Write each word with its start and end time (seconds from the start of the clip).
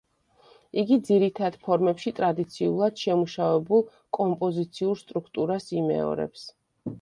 იგი 0.83 0.95
ძირითად 1.09 1.57
ფორმებში 1.67 2.13
ტრადიციულად 2.19 2.97
შემუშავებულ 3.03 3.85
კომპოზიციურ 4.19 4.99
სტრუქტურას 5.05 5.71
იმეორებს. 5.83 6.49